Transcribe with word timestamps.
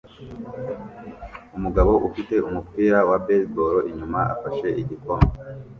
Umugabo 1.57 1.93
ufite 2.07 2.35
umupira 2.47 2.97
wa 3.09 3.17
baseball 3.25 3.75
inyuma 3.91 4.19
afashe 4.35 4.67
igikombe 4.81 5.33